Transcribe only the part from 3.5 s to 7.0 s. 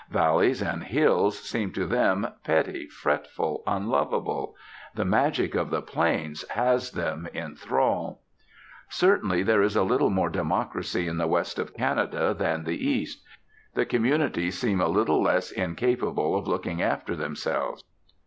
unlovable. The magic of the plains has